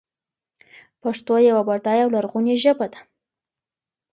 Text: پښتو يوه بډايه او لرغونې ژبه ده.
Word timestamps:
پښتو 1.01 1.33
يوه 1.49 1.61
بډايه 1.67 2.03
او 2.05 2.09
لرغونې 2.15 2.55
ژبه 2.63 2.87
ده. 2.93 2.99